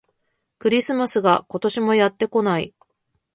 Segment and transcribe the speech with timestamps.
[0.57, 2.73] クリスマスが、今年もやってこない